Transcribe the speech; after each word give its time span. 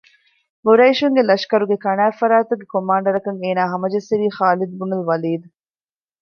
ޤުރައިޝުންގެ 0.65 1.23
ލަޝްކަރުގެ 1.29 1.77
ކަނާތްފަރާތުގެ 1.83 2.65
ކޮމާންޑަރަކަށް 2.73 3.39
އޭނާ 3.43 3.61
ހަމަޖެއްސެވީ 3.71 4.27
ޚާލިދުބުނުލް 4.37 5.05
ވަލީދު 5.09 5.47